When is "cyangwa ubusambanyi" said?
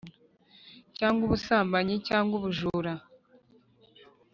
0.97-1.95